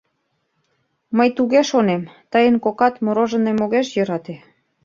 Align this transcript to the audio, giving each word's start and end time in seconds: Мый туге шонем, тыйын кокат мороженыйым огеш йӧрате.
Мый 1.17 1.29
туге 1.37 1.61
шонем, 1.69 2.03
тыйын 2.31 2.55
кокат 2.65 2.93
мороженыйым 3.05 3.59
огеш 3.65 3.87
йӧрате. 3.95 4.35